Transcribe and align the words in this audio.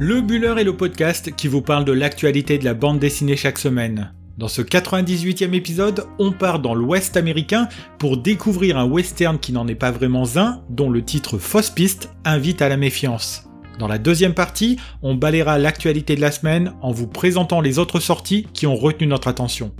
Le 0.00 0.20
Buller 0.20 0.54
est 0.58 0.64
le 0.64 0.76
podcast 0.76 1.34
qui 1.34 1.48
vous 1.48 1.60
parle 1.60 1.84
de 1.84 1.90
l'actualité 1.90 2.56
de 2.56 2.64
la 2.64 2.74
bande 2.74 3.00
dessinée 3.00 3.34
chaque 3.34 3.58
semaine. 3.58 4.14
Dans 4.36 4.46
ce 4.46 4.62
98e 4.62 5.54
épisode, 5.54 6.06
on 6.20 6.30
part 6.30 6.60
dans 6.60 6.76
l'Ouest 6.76 7.16
américain 7.16 7.68
pour 7.98 8.16
découvrir 8.16 8.78
un 8.78 8.84
western 8.84 9.40
qui 9.40 9.50
n'en 9.50 9.66
est 9.66 9.74
pas 9.74 9.90
vraiment 9.90 10.22
un, 10.36 10.62
dont 10.70 10.88
le 10.88 11.04
titre 11.04 11.38
Fausse 11.38 11.70
piste 11.70 12.10
invite 12.24 12.62
à 12.62 12.68
la 12.68 12.76
méfiance. 12.76 13.48
Dans 13.80 13.88
la 13.88 13.98
deuxième 13.98 14.34
partie, 14.34 14.78
on 15.02 15.16
balayera 15.16 15.58
l'actualité 15.58 16.14
de 16.14 16.20
la 16.20 16.30
semaine 16.30 16.74
en 16.80 16.92
vous 16.92 17.08
présentant 17.08 17.60
les 17.60 17.80
autres 17.80 17.98
sorties 17.98 18.46
qui 18.52 18.68
ont 18.68 18.76
retenu 18.76 19.08
notre 19.08 19.26
attention. 19.26 19.74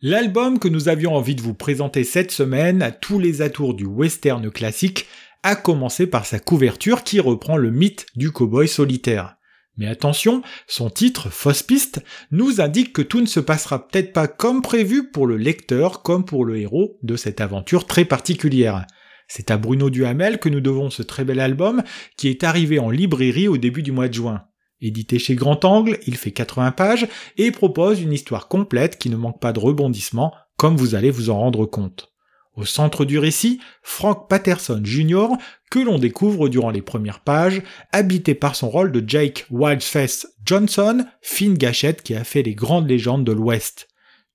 L'album 0.00 0.58
que 0.58 0.68
nous 0.68 0.88
avions 0.88 1.14
envie 1.14 1.34
de 1.34 1.42
vous 1.42 1.54
présenter 1.54 2.04
cette 2.04 2.30
semaine 2.30 2.80
a 2.80 2.90
tous 2.90 3.18
les 3.18 3.42
atours 3.42 3.74
du 3.74 3.84
western 3.84 4.50
classique, 4.50 5.06
à 5.44 5.54
commencer 5.54 6.08
par 6.08 6.26
sa 6.26 6.40
couverture 6.40 7.04
qui 7.04 7.20
reprend 7.20 7.56
le 7.56 7.70
mythe 7.70 8.06
du 8.16 8.32
cowboy 8.32 8.66
solitaire. 8.66 9.36
Mais 9.76 9.86
attention, 9.86 10.42
son 10.66 10.88
titre, 10.88 11.30
Fausse 11.30 11.62
piste, 11.62 12.02
nous 12.30 12.60
indique 12.60 12.92
que 12.92 13.02
tout 13.02 13.20
ne 13.20 13.26
se 13.26 13.40
passera 13.40 13.86
peut-être 13.86 14.12
pas 14.12 14.26
comme 14.26 14.62
prévu 14.62 15.10
pour 15.10 15.26
le 15.26 15.36
lecteur 15.36 16.02
comme 16.02 16.24
pour 16.24 16.44
le 16.44 16.58
héros 16.58 16.98
de 17.02 17.16
cette 17.16 17.40
aventure 17.40 17.86
très 17.86 18.04
particulière. 18.04 18.86
C'est 19.28 19.50
à 19.50 19.58
Bruno 19.58 19.90
Duhamel 19.90 20.38
que 20.38 20.48
nous 20.48 20.60
devons 20.60 20.90
ce 20.90 21.02
très 21.02 21.24
bel 21.24 21.40
album 21.40 21.82
qui 22.16 22.28
est 22.28 22.42
arrivé 22.42 22.78
en 22.78 22.90
librairie 22.90 23.48
au 23.48 23.58
début 23.58 23.82
du 23.82 23.92
mois 23.92 24.08
de 24.08 24.14
juin. 24.14 24.44
Édité 24.80 25.18
chez 25.18 25.34
Grand 25.34 25.64
Angle, 25.64 25.98
il 26.06 26.16
fait 26.16 26.32
80 26.32 26.72
pages 26.72 27.06
et 27.36 27.50
propose 27.50 28.00
une 28.00 28.12
histoire 28.12 28.48
complète 28.48 28.98
qui 28.98 29.10
ne 29.10 29.16
manque 29.16 29.40
pas 29.40 29.52
de 29.52 29.60
rebondissements, 29.60 30.34
comme 30.56 30.76
vous 30.76 30.94
allez 30.94 31.10
vous 31.10 31.30
en 31.30 31.38
rendre 31.38 31.66
compte. 31.66 32.13
Au 32.56 32.64
centre 32.64 33.04
du 33.04 33.18
récit, 33.18 33.58
Frank 33.82 34.28
Patterson 34.28 34.80
Jr., 34.84 35.26
que 35.70 35.80
l'on 35.80 35.98
découvre 35.98 36.48
durant 36.48 36.70
les 36.70 36.82
premières 36.82 37.20
pages, 37.20 37.62
habité 37.90 38.34
par 38.34 38.54
son 38.54 38.70
rôle 38.70 38.92
de 38.92 39.02
Jake 39.04 39.46
Wildface 39.50 40.28
Johnson, 40.44 41.04
fine 41.20 41.54
gâchette 41.54 42.02
qui 42.02 42.14
a 42.14 42.22
fait 42.22 42.42
les 42.42 42.54
grandes 42.54 42.88
légendes 42.88 43.24
de 43.24 43.32
l'Ouest. 43.32 43.88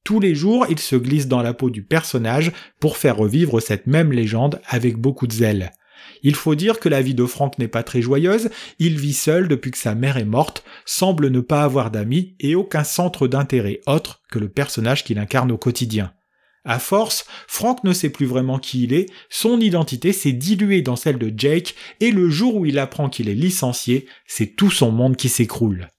Tous 0.03 0.19
les 0.19 0.35
jours, 0.35 0.65
il 0.69 0.79
se 0.79 0.97
glisse 0.97 1.27
dans 1.27 1.41
la 1.41 1.53
peau 1.53 1.69
du 1.69 1.83
personnage 1.83 2.51
pour 2.81 2.97
faire 2.97 3.15
revivre 3.15 3.61
cette 3.61 3.87
même 3.87 4.11
légende 4.11 4.61
avec 4.67 4.97
beaucoup 4.97 5.27
de 5.27 5.33
zèle. 5.33 5.71
Il 6.21 6.35
faut 6.35 6.55
dire 6.55 6.79
que 6.79 6.89
la 6.89 7.01
vie 7.01 7.13
de 7.13 7.25
Frank 7.25 7.57
n'est 7.57 7.67
pas 7.67 7.83
très 7.83 8.01
joyeuse, 8.01 8.49
il 8.79 8.97
vit 8.97 9.13
seul 9.13 9.47
depuis 9.47 9.71
que 9.71 9.77
sa 9.77 9.95
mère 9.95 10.17
est 10.17 10.25
morte, 10.25 10.63
semble 10.85 11.29
ne 11.29 11.39
pas 11.39 11.63
avoir 11.63 11.91
d'amis 11.91 12.35
et 12.39 12.55
aucun 12.55 12.83
centre 12.83 13.27
d'intérêt 13.27 13.79
autre 13.87 14.23
que 14.29 14.39
le 14.39 14.49
personnage 14.49 15.03
qu'il 15.03 15.19
incarne 15.19 15.51
au 15.51 15.57
quotidien. 15.57 16.11
À 16.65 16.79
force, 16.79 17.25
Frank 17.47 17.83
ne 17.83 17.93
sait 17.93 18.09
plus 18.09 18.25
vraiment 18.25 18.59
qui 18.59 18.83
il 18.83 18.93
est, 18.93 19.07
son 19.29 19.59
identité 19.59 20.11
s'est 20.11 20.33
diluée 20.33 20.81
dans 20.81 20.95
celle 20.95 21.17
de 21.17 21.33
Jake, 21.35 21.75
et 21.99 22.11
le 22.11 22.29
jour 22.29 22.55
où 22.55 22.65
il 22.65 22.79
apprend 22.79 23.09
qu'il 23.09 23.29
est 23.29 23.33
licencié, 23.33 24.07
c'est 24.27 24.55
tout 24.55 24.71
son 24.71 24.91
monde 24.91 25.15
qui 25.15 25.29
s'écroule. 25.29 25.89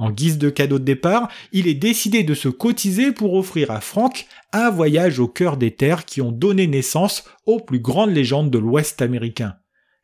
En 0.00 0.10
guise 0.10 0.38
de 0.38 0.48
cadeau 0.48 0.78
de 0.78 0.84
départ, 0.84 1.28
il 1.52 1.66
est 1.66 1.74
décidé 1.74 2.22
de 2.22 2.32
se 2.32 2.48
cotiser 2.48 3.12
pour 3.12 3.34
offrir 3.34 3.70
à 3.70 3.82
Frank 3.82 4.26
un 4.52 4.70
voyage 4.70 5.18
au 5.18 5.28
cœur 5.28 5.58
des 5.58 5.72
terres 5.72 6.06
qui 6.06 6.22
ont 6.22 6.32
donné 6.32 6.66
naissance 6.66 7.24
aux 7.44 7.60
plus 7.60 7.80
grandes 7.80 8.14
légendes 8.14 8.50
de 8.50 8.58
l'Ouest 8.58 9.02
américain. 9.02 9.56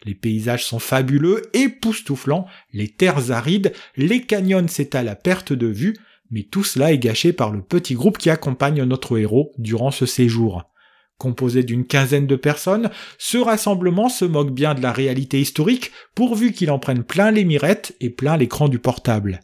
Les 0.05 0.15
paysages 0.15 0.67
sont 0.67 0.79
fabuleux, 0.79 1.43
époustouflants, 1.55 2.47
les 2.73 2.89
terres 2.89 3.31
arides, 3.31 3.73
les 3.97 4.21
canyons 4.21 4.69
s'étalent 4.69 5.09
à 5.09 5.17
perte 5.17 5.55
de 5.55 5.67
vue, 5.67 5.97
mais 6.31 6.43
tout 6.43 6.65
cela 6.65 6.93
est 6.93 6.99
gâché 6.99 7.33
par 7.33 7.51
le 7.51 7.63
petit 7.63 7.95
groupe 7.95 8.19
qui 8.19 8.31
accompagne 8.31 8.83
notre 8.85 9.19
héros 9.19 9.53
durant 9.59 9.91
ce 9.91 10.07
séjour. 10.07 10.65
Composé 11.19 11.63
d'une 11.63 11.87
quinzaine 11.87 12.27
de 12.27 12.37
personnes, 12.37 12.91
ce 13.19 13.39
rassemblement 13.39 14.11
se 14.11 14.27
moque 14.27 14.51
bien 14.51 14.75
de 14.75 14.83
la 14.83 14.93
réalité 14.93 15.41
historique 15.41 15.93
pourvu 16.15 16.53
qu'il 16.53 16.71
en 16.71 16.79
prenne 16.79 17.05
plein 17.05 17.31
les 17.31 17.45
mirettes 17.45 17.97
et 18.01 18.11
plein 18.11 18.37
l'écran 18.37 18.69
du 18.69 18.79
portable. 18.79 19.41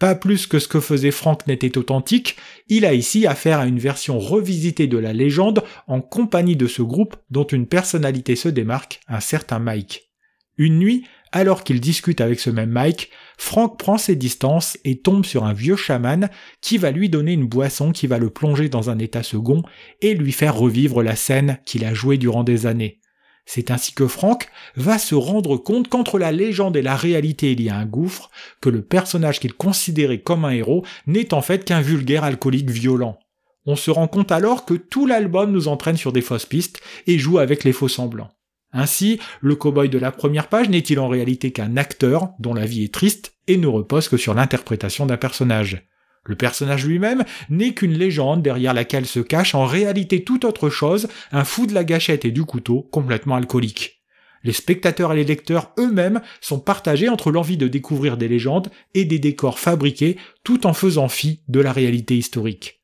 Pas 0.00 0.16
plus 0.16 0.48
que 0.48 0.58
ce 0.58 0.66
que 0.66 0.80
faisait 0.80 1.12
Frank 1.12 1.46
n'était 1.46 1.78
authentique, 1.78 2.36
il 2.68 2.84
a 2.84 2.94
ici 2.94 3.28
affaire 3.28 3.60
à 3.60 3.66
une 3.66 3.78
version 3.78 4.18
revisitée 4.18 4.88
de 4.88 4.98
la 4.98 5.12
légende 5.12 5.62
en 5.86 6.00
compagnie 6.00 6.56
de 6.56 6.66
ce 6.66 6.82
groupe 6.82 7.16
dont 7.30 7.44
une 7.44 7.68
personnalité 7.68 8.34
se 8.34 8.48
démarque, 8.48 9.00
un 9.06 9.20
certain 9.20 9.60
Mike. 9.60 10.10
Une 10.58 10.78
nuit, 10.78 11.06
alors 11.34 11.64
qu'il 11.64 11.80
discute 11.80 12.20
avec 12.20 12.38
ce 12.38 12.48
même 12.48 12.70
Mike, 12.70 13.10
Frank 13.38 13.76
prend 13.76 13.98
ses 13.98 14.14
distances 14.14 14.78
et 14.84 15.00
tombe 15.00 15.24
sur 15.24 15.42
un 15.42 15.52
vieux 15.52 15.74
chaman 15.74 16.30
qui 16.60 16.78
va 16.78 16.92
lui 16.92 17.08
donner 17.08 17.32
une 17.32 17.48
boisson 17.48 17.90
qui 17.90 18.06
va 18.06 18.18
le 18.18 18.30
plonger 18.30 18.68
dans 18.68 18.88
un 18.88 19.00
état 19.00 19.24
second 19.24 19.64
et 20.00 20.14
lui 20.14 20.30
faire 20.30 20.54
revivre 20.56 21.02
la 21.02 21.16
scène 21.16 21.58
qu'il 21.66 21.84
a 21.84 21.92
jouée 21.92 22.18
durant 22.18 22.44
des 22.44 22.66
années. 22.66 23.00
C'est 23.46 23.72
ainsi 23.72 23.92
que 23.92 24.06
Frank 24.06 24.48
va 24.76 24.96
se 24.96 25.16
rendre 25.16 25.56
compte 25.56 25.88
qu'entre 25.88 26.20
la 26.20 26.30
légende 26.30 26.76
et 26.76 26.82
la 26.82 26.94
réalité 26.94 27.50
il 27.50 27.62
y 27.62 27.68
a 27.68 27.76
un 27.76 27.84
gouffre, 27.84 28.30
que 28.60 28.70
le 28.70 28.82
personnage 28.82 29.40
qu'il 29.40 29.54
considérait 29.54 30.20
comme 30.20 30.44
un 30.44 30.50
héros 30.50 30.84
n'est 31.08 31.34
en 31.34 31.42
fait 31.42 31.64
qu'un 31.64 31.80
vulgaire 31.80 32.22
alcoolique 32.22 32.70
violent. 32.70 33.18
On 33.66 33.74
se 33.74 33.90
rend 33.90 34.06
compte 34.06 34.30
alors 34.30 34.64
que 34.64 34.74
tout 34.74 35.04
l'album 35.04 35.50
nous 35.50 35.66
entraîne 35.66 35.96
sur 35.96 36.12
des 36.12 36.22
fausses 36.22 36.46
pistes 36.46 36.80
et 37.08 37.18
joue 37.18 37.40
avec 37.40 37.64
les 37.64 37.72
faux 37.72 37.88
semblants. 37.88 38.30
Ainsi, 38.74 39.20
le 39.40 39.54
cow-boy 39.54 39.88
de 39.88 39.98
la 39.98 40.10
première 40.10 40.48
page 40.48 40.68
n'est-il 40.68 40.98
en 40.98 41.08
réalité 41.08 41.52
qu'un 41.52 41.76
acteur 41.76 42.30
dont 42.40 42.54
la 42.54 42.66
vie 42.66 42.84
est 42.84 42.92
triste 42.92 43.34
et 43.46 43.56
ne 43.56 43.68
repose 43.68 44.08
que 44.08 44.16
sur 44.16 44.34
l'interprétation 44.34 45.06
d'un 45.06 45.16
personnage? 45.16 45.86
Le 46.24 46.34
personnage 46.34 46.84
lui-même 46.84 47.24
n'est 47.50 47.74
qu'une 47.74 47.96
légende 47.96 48.42
derrière 48.42 48.74
laquelle 48.74 49.06
se 49.06 49.20
cache 49.20 49.54
en 49.54 49.64
réalité 49.64 50.24
tout 50.24 50.44
autre 50.44 50.70
chose, 50.70 51.08
un 51.32 51.44
fou 51.44 51.66
de 51.66 51.74
la 51.74 51.84
gâchette 51.84 52.24
et 52.24 52.32
du 52.32 52.44
couteau 52.44 52.82
complètement 52.90 53.36
alcoolique. 53.36 54.02
Les 54.42 54.52
spectateurs 54.52 55.12
et 55.12 55.16
les 55.16 55.24
lecteurs 55.24 55.72
eux-mêmes 55.78 56.20
sont 56.40 56.58
partagés 56.58 57.08
entre 57.08 57.30
l'envie 57.30 57.56
de 57.56 57.68
découvrir 57.68 58.16
des 58.16 58.28
légendes 58.28 58.70
et 58.94 59.04
des 59.04 59.18
décors 59.18 59.58
fabriqués 59.58 60.18
tout 60.42 60.66
en 60.66 60.72
faisant 60.72 61.08
fi 61.08 61.42
de 61.48 61.60
la 61.60 61.72
réalité 61.72 62.16
historique. 62.16 62.83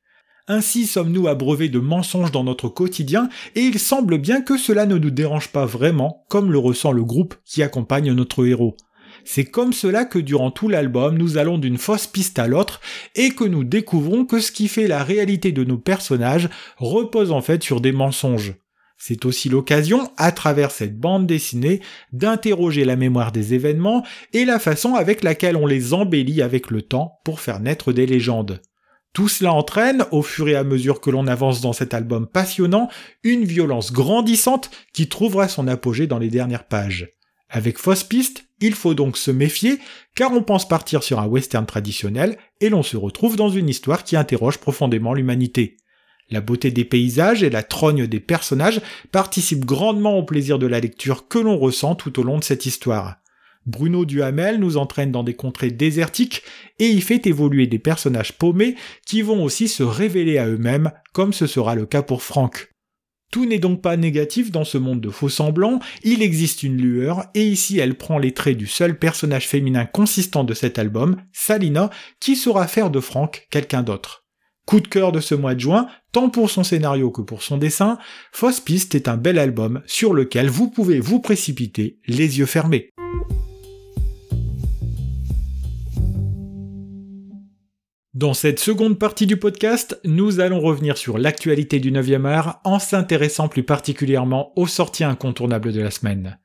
Ainsi 0.53 0.89
sommes-nous 0.89 1.29
abreuvés 1.29 1.69
de 1.69 1.79
mensonges 1.79 2.33
dans 2.33 2.43
notre 2.43 2.69
quotidien, 2.69 3.29
et 3.55 3.61
il 3.61 3.79
semble 3.79 4.19
bien 4.19 4.43
que 4.43 4.59
cela 4.59 4.85
ne 4.85 4.99
nous 4.99 5.13
dérange 5.13 5.53
pas 5.53 5.65
vraiment, 5.65 6.25
comme 6.29 6.51
le 6.51 6.59
ressent 6.59 6.91
le 6.91 7.05
groupe 7.05 7.37
qui 7.45 7.63
accompagne 7.63 8.13
notre 8.13 8.45
héros. 8.45 8.77
C'est 9.25 9.45
comme 9.45 9.73
cela 9.73 10.05
que 10.05 10.19
durant 10.19 10.51
tout 10.51 10.69
l'album, 10.69 11.17
nous 11.17 11.39
allons 11.39 11.57
d'une 11.57 11.79
fausse 11.79 12.09
piste 12.09 12.41
à 12.41 12.49
l'autre, 12.49 12.81
et 13.15 13.31
que 13.31 13.45
nous 13.45 13.63
découvrons 13.63 14.25
que 14.25 14.41
ce 14.41 14.51
qui 14.51 14.67
fait 14.67 14.89
la 14.89 15.05
réalité 15.05 15.53
de 15.53 15.63
nos 15.63 15.79
personnages 15.79 16.49
repose 16.79 17.31
en 17.31 17.43
fait 17.43 17.63
sur 17.63 17.81
des 17.81 17.93
mensonges. 17.93 18.57
C'est 18.99 19.27
aussi 19.27 19.51
l'occasion, 19.51 20.11
à 20.17 20.33
travers 20.33 20.73
cette 20.73 20.99
bande 20.99 21.29
dessinée, 21.29 21.81
d'interroger 22.13 22.85
la 22.85 22.97
mémoire 22.97 23.31
des 23.31 23.55
événements 23.55 24.05
et 24.33 24.45
la 24.45 24.59
façon 24.59 24.97
avec 24.97 25.23
laquelle 25.23 25.57
on 25.57 25.67
les 25.67 25.95
embellit 25.95 26.43
avec 26.43 26.73
le 26.73 26.83
temps 26.83 27.21
pour 27.25 27.39
faire 27.39 27.61
naître 27.61 27.93
des 27.93 28.07
légendes. 28.07 28.61
Tout 29.13 29.29
cela 29.29 29.53
entraîne, 29.53 30.05
au 30.13 30.23
fur 30.23 30.49
et 30.49 30.55
à 30.55 30.63
mesure 30.63 31.01
que 31.01 31.11
l'on 31.11 31.27
avance 31.27 31.61
dans 31.61 31.73
cet 31.73 31.95
album 31.95 32.29
passionnant, 32.29 32.89
une 33.25 33.45
violence 33.45 33.93
grandissante 33.93 34.71
qui 34.93 35.09
trouvera 35.09 35.49
son 35.49 35.67
apogée 35.67 36.07
dans 36.07 36.19
les 36.19 36.29
dernières 36.29 36.69
pages. 36.69 37.11
Avec 37.49 37.79
Fausse 37.79 38.05
Piste, 38.05 38.45
il 38.61 38.75
faut 38.75 38.95
donc 38.95 39.17
se 39.17 39.33
méfier, 39.33 39.81
car 40.15 40.33
on 40.33 40.43
pense 40.43 40.69
partir 40.69 41.03
sur 41.03 41.19
un 41.19 41.27
western 41.27 41.67
traditionnel, 41.67 42.39
et 42.61 42.69
l'on 42.69 42.85
se 42.85 42.97
retrouve 42.97 43.35
dans 43.37 43.49
une 43.49 43.69
histoire 43.69 44.05
qui 44.05 44.17
interroge 44.17 44.59
profondément 44.59 45.15
l'humanité. 45.15 45.77
La 46.31 46.41
beauté 46.41 46.71
des 46.71 46.85
paysages 46.85 47.43
et 47.43 47.51
la 47.51 47.65
trogne 47.65 48.07
des 48.07 48.21
personnages 48.21 48.81
participent 49.11 49.65
grandement 49.65 50.17
au 50.17 50.23
plaisir 50.23 50.61
de 50.61 50.69
la 50.69 50.79
lecture 50.79 51.27
que 51.27 51.41
l'on 51.41 51.59
ressent 51.59 51.97
tout 51.97 52.21
au 52.21 52.23
long 52.23 52.39
de 52.39 52.45
cette 52.45 52.67
histoire. 52.67 53.17
Bruno 53.67 54.05
Duhamel 54.05 54.59
nous 54.59 54.77
entraîne 54.77 55.13
dans 55.13 55.23
des 55.23 55.35
contrées 55.35 55.71
désertiques 55.71 56.43
et 56.79 56.89
y 56.89 57.01
fait 57.01 57.27
évoluer 57.27 57.67
des 57.67 57.79
personnages 57.79 58.33
paumés 58.33 58.75
qui 59.07 59.23
vont 59.23 59.45
aussi 59.45 59.69
se 59.69 59.83
révéler 59.83 60.39
à 60.39 60.49
eux-mêmes, 60.49 60.93
comme 61.13 61.33
ce 61.33 61.47
sera 61.47 61.75
le 61.75 61.87
cas 61.87 62.03
pour 62.03 62.23
Franck. 62.23 62.71
Tout 63.31 63.47
n'est 63.47 63.61
donc 63.61 63.81
pas 63.81 63.97
négatif 63.97 64.51
dans 64.51 64.65
ce 64.65 64.77
monde 64.77 65.01
de 65.01 65.11
faux 65.11 65.29
semblants, 65.29 65.79
il 66.03 66.21
existe 66.21 66.65
une 66.65 66.79
lueur, 66.79 67.27
et 67.35 67.47
ici 67.47 67.79
elle 67.79 67.95
prend 67.95 68.19
les 68.19 68.35
traits 68.35 68.57
du 68.57 68.67
seul 68.67 68.99
personnage 68.99 69.47
féminin 69.47 69.87
consistant 69.87 70.43
de 70.43 70.53
cet 70.53 70.81
album, 70.81 71.17
Salina, 71.33 71.91
qui 72.19 72.35
saura 72.35 72.67
faire 72.67 72.91
de 72.91 72.99
Franck 72.99 73.47
quelqu'un 73.51 73.83
d'autre. 73.83 74.25
Coup 74.67 74.81
de 74.81 74.89
cœur 74.89 75.13
de 75.13 75.21
ce 75.21 75.37
mois 75.37 75.55
de 75.55 75.61
juin, 75.61 75.87
tant 76.13 76.29
pour 76.29 76.51
son 76.51 76.65
scénario 76.65 77.11
que 77.11 77.23
pour 77.23 77.43
son 77.43 77.57
dessin, 77.57 77.99
Fausse 78.33 78.61
Piste 78.61 78.97
est 78.97 79.09
un 79.09 79.17
bel 79.17 79.39
album 79.39 79.81
sur 79.87 80.13
lequel 80.13 80.49
vous 80.49 80.69
pouvez 80.69 80.99
vous 80.99 81.21
précipiter 81.21 81.99
les 82.07 82.39
yeux 82.39 82.47
fermés. 82.47 82.91
Dans 88.15 88.35
cette 88.35 88.59
seconde 88.59 88.99
partie 88.99 89.29
du 89.29 89.37
podcast, 89.37 90.01
nous 90.05 90.41
allons 90.41 90.59
revenir 90.59 90.99
sur 90.99 91.17
l'actualité 91.17 91.79
du 91.79 91.93
9e 91.93 92.27
art 92.27 92.61
en 92.65 92.81
s'intéressant 92.81 93.47
plus 93.47 93.63
particulièrement 93.63 94.53
aux 94.57 94.67
sorties 94.67 95.05
incontournables 95.05 95.73
de 95.73 95.81
la 95.81 95.93
semaine. 95.93 96.41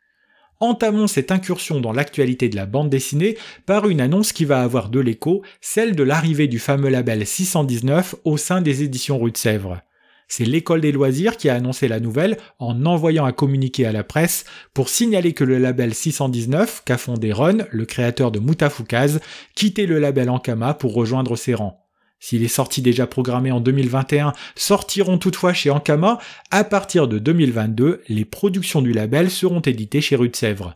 Entamons 0.59 1.07
cette 1.07 1.31
incursion 1.31 1.81
dans 1.81 1.91
l'actualité 1.91 2.50
de 2.50 2.56
la 2.56 2.67
bande 2.67 2.91
dessinée 2.91 3.35
par 3.65 3.89
une 3.89 4.00
annonce 4.00 4.31
qui 4.31 4.45
va 4.45 4.62
avoir 4.62 4.89
de 4.89 5.00
l'écho, 5.00 5.41
celle 5.59 5.95
de 5.95 6.03
l'arrivée 6.03 6.47
du 6.47 6.59
fameux 6.59 6.89
label 6.89 7.25
619 7.25 8.13
au 8.25 8.38
sein 8.38 8.62
des 8.62 8.83
éditions 8.83 9.17
Rue 9.17 9.31
de 9.31 9.38
Sèvres. 9.38 9.81
C'est 10.27 10.45
l'école 10.45 10.81
des 10.81 10.92
loisirs 10.92 11.38
qui 11.38 11.50
a 11.50 11.56
annoncé 11.56 11.88
la 11.88 12.00
nouvelle 12.00 12.38
en 12.60 12.86
envoyant 12.86 13.25
un 13.25 13.31
communiqué 13.31 13.86
à 13.86 13.92
la 13.92 14.04
presse 14.04 14.45
pour 14.74 14.89
signaler 14.89 15.33
que 15.33 15.44
le 15.44 15.57
label 15.57 15.94
619, 15.94 16.83
qu'a 16.86 16.98
fondé 16.98 17.31
Ron, 17.31 17.60
le 17.69 17.86
créateur 17.86 18.31
de 18.31 18.39
Mutafukaz, 18.39 19.19
quittait 19.56 19.86
le 19.86 20.00
label 20.00 20.30
Ankama 20.30 20.74
pour 20.74 20.94
rejoindre 20.94 21.36
ses 21.36 21.54
rangs. 21.54 21.81
Si 22.19 22.39
les 22.39 22.48
sorties 22.48 22.81
déjà 22.81 23.06
programmées 23.06 23.51
en 23.51 23.60
2021 23.60 24.33
sortiront 24.56 25.18
toutefois 25.18 25.54
chez 25.54 25.69
Ankama, 25.69 26.18
à 26.50 26.63
partir 26.63 27.07
de 27.07 27.19
2022, 27.19 28.01
les 28.07 28.25
productions 28.25 28.81
du 28.81 28.94
label 28.94 29.30
seront 29.30 29.60
éditées 29.60 30.01
chez 30.01 30.16
Rue 30.16 30.30
de 30.30 30.36
Sèvres. 30.36 30.75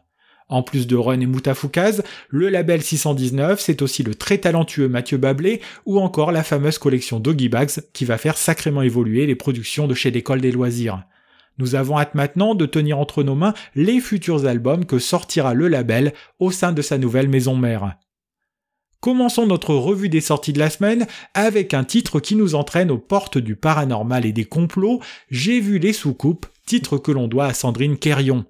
En 0.49 0.63
plus 0.63 0.87
de 0.87 0.95
Run 0.95 1.19
et 1.19 1.27
Moutafoukaz, 1.27 2.01
le 2.27 2.49
label 2.49 2.81
619, 2.81 3.59
c'est 3.59 3.83
aussi 3.83 4.01
le 4.01 4.15
très 4.15 4.39
talentueux 4.39 4.89
Mathieu 4.89 5.17
Bablé 5.17 5.61
ou 5.85 5.99
encore 5.99 6.31
la 6.31 6.43
fameuse 6.43 6.79
collection 6.79 7.19
Doggy 7.19 7.49
Bags 7.49 7.69
qui 7.93 8.03
va 8.03 8.17
faire 8.17 8.35
sacrément 8.35 8.81
évoluer 8.81 9.27
les 9.27 9.35
productions 9.35 9.87
de 9.87 9.93
chez 9.93 10.09
l'école 10.09 10.41
des 10.41 10.51
loisirs. 10.51 11.03
Nous 11.59 11.75
avons 11.75 11.99
hâte 11.99 12.15
maintenant 12.15 12.55
de 12.55 12.65
tenir 12.65 12.97
entre 12.97 13.21
nos 13.21 13.35
mains 13.35 13.53
les 13.75 13.99
futurs 13.99 14.47
albums 14.47 14.85
que 14.85 14.97
sortira 14.97 15.53
le 15.53 15.67
label 15.67 16.13
au 16.39 16.49
sein 16.49 16.71
de 16.71 16.81
sa 16.81 16.97
nouvelle 16.97 17.29
maison 17.29 17.55
mère. 17.55 17.97
Commençons 19.01 19.45
notre 19.45 19.75
revue 19.75 20.09
des 20.09 20.19
sorties 20.19 20.51
de 20.51 20.59
la 20.59 20.71
semaine 20.71 21.05
avec 21.33 21.73
un 21.73 21.83
titre 21.83 22.19
qui 22.19 22.35
nous 22.35 22.55
entraîne 22.55 22.89
aux 22.89 22.97
portes 22.97 23.37
du 23.37 23.55
paranormal 23.55 24.25
et 24.25 24.33
des 24.33 24.45
complots, 24.45 24.99
J'ai 25.29 25.59
vu 25.59 25.77
les 25.77 25.93
soucoupes, 25.93 26.47
titre 26.65 26.97
que 26.97 27.11
l'on 27.11 27.27
doit 27.27 27.45
à 27.45 27.53
Sandrine 27.53 27.97
Querion. 27.97 28.45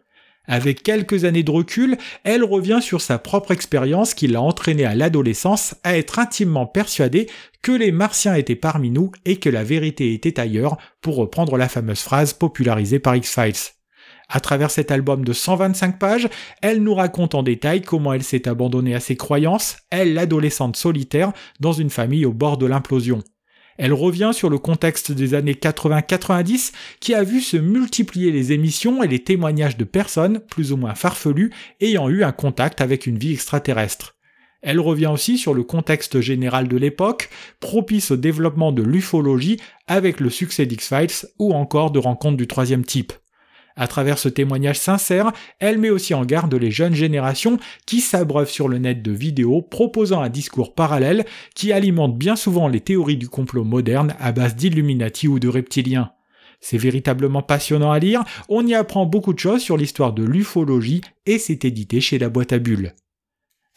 Avec 0.51 0.81
quelques 0.81 1.25
années 1.25 1.43
de 1.43 1.51
recul, 1.51 1.95
elle 2.23 2.43
revient 2.43 2.79
sur 2.81 3.01
sa 3.01 3.19
propre 3.19 3.51
expérience 3.51 4.15
qui 4.15 4.25
l'a 4.25 4.41
entraînée 4.41 4.83
à 4.83 4.95
l'adolescence 4.95 5.75
à 5.83 5.95
être 5.95 6.17
intimement 6.17 6.65
persuadée 6.65 7.29
que 7.61 7.71
les 7.71 7.91
martiens 7.91 8.33
étaient 8.33 8.55
parmi 8.55 8.89
nous 8.89 9.11
et 9.25 9.37
que 9.37 9.49
la 9.49 9.63
vérité 9.63 10.11
était 10.15 10.39
ailleurs, 10.39 10.77
pour 11.01 11.17
reprendre 11.17 11.55
la 11.55 11.69
fameuse 11.69 12.01
phrase 12.01 12.33
popularisée 12.33 12.97
par 12.97 13.15
X-Files. 13.15 13.75
À 14.27 14.39
travers 14.39 14.71
cet 14.71 14.89
album 14.89 15.23
de 15.23 15.33
125 15.33 15.99
pages, 15.99 16.27
elle 16.63 16.81
nous 16.81 16.95
raconte 16.95 17.35
en 17.35 17.43
détail 17.43 17.83
comment 17.83 18.13
elle 18.13 18.23
s'est 18.23 18.47
abandonnée 18.47 18.95
à 18.95 18.99
ses 18.99 19.15
croyances, 19.15 19.77
elle 19.91 20.15
l'adolescente 20.15 20.77
solitaire, 20.77 21.31
dans 21.59 21.73
une 21.73 21.91
famille 21.91 22.25
au 22.25 22.33
bord 22.33 22.57
de 22.57 22.65
l'implosion. 22.65 23.21
Elle 23.81 23.93
revient 23.93 24.31
sur 24.33 24.49
le 24.49 24.57
contexte 24.57 25.13
des 25.13 25.35
années 25.35 25.53
80-90 25.53 26.73
qui 26.99 27.13
a 27.13 27.23
vu 27.23 27.39
se 27.39 27.55
multiplier 27.55 28.29
les 28.29 28.51
émissions 28.51 29.01
et 29.03 29.07
les 29.07 29.23
témoignages 29.23 29.77
de 29.77 29.85
personnes, 29.85 30.41
plus 30.49 30.73
ou 30.73 30.77
moins 30.77 30.95
farfelues, 30.95 31.53
ayant 31.79 32.09
eu 32.09 32.25
un 32.25 32.33
contact 32.33 32.81
avec 32.81 33.07
une 33.07 33.17
vie 33.17 33.31
extraterrestre. 33.31 34.17
Elle 34.61 34.81
revient 34.81 35.07
aussi 35.07 35.37
sur 35.37 35.53
le 35.53 35.63
contexte 35.63 36.19
général 36.19 36.67
de 36.67 36.75
l'époque, 36.75 37.29
propice 37.61 38.11
au 38.11 38.17
développement 38.17 38.73
de 38.73 38.83
l'ufologie 38.83 39.61
avec 39.87 40.19
le 40.19 40.29
succès 40.29 40.65
d'X-Files 40.65 41.29
ou 41.39 41.53
encore 41.53 41.91
de 41.91 41.99
rencontres 41.99 42.35
du 42.35 42.47
troisième 42.47 42.83
type. 42.83 43.13
À 43.79 43.87
travers 43.87 44.19
ce 44.19 44.27
témoignage 44.27 44.77
sincère, 44.77 45.31
elle 45.59 45.77
met 45.77 45.89
aussi 45.89 46.13
en 46.13 46.25
garde 46.25 46.53
les 46.53 46.69
jeunes 46.69 46.95
générations 46.95 47.57
qui 47.85 48.01
s'abreuvent 48.01 48.49
sur 48.49 48.67
le 48.67 48.77
net 48.77 49.01
de 49.01 49.13
vidéos 49.13 49.61
proposant 49.61 50.21
un 50.21 50.27
discours 50.27 50.75
parallèle 50.75 51.25
qui 51.55 51.71
alimente 51.71 52.17
bien 52.17 52.35
souvent 52.35 52.67
les 52.67 52.81
théories 52.81 53.15
du 53.15 53.29
complot 53.29 53.63
moderne 53.63 54.15
à 54.19 54.33
base 54.33 54.57
d'Illuminati 54.57 55.29
ou 55.29 55.39
de 55.39 55.47
reptiliens. 55.47 56.11
C'est 56.59 56.77
véritablement 56.77 57.41
passionnant 57.41 57.93
à 57.93 57.99
lire, 57.99 58.25
on 58.49 58.67
y 58.67 58.75
apprend 58.75 59.05
beaucoup 59.05 59.31
de 59.31 59.39
choses 59.39 59.61
sur 59.61 59.77
l'histoire 59.77 60.11
de 60.11 60.25
l'ufologie 60.25 60.99
et 61.25 61.39
c'est 61.39 61.63
édité 61.63 62.01
chez 62.01 62.19
la 62.19 62.27
boîte 62.27 62.51
à 62.51 62.59
bulles. 62.59 62.93